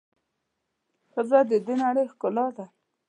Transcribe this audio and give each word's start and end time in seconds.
ښځه 1.11 1.39
د 1.49 1.51
د 1.65 1.67
نړۍ 1.83 2.05
ښکلا 2.13 2.47
ده. 2.55 2.65